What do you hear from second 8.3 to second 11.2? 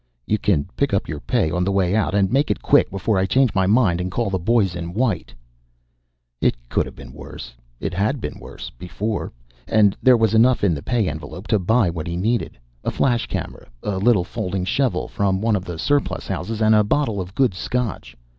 worse before. And there was enough in the pay